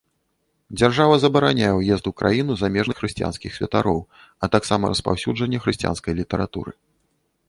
[0.77, 3.99] Дзяржава забараняе ўезд у краіну замежных хрысціянскіх святароў,
[4.47, 6.71] а таксама распаўсюджанне хрысціянскай літаратуры.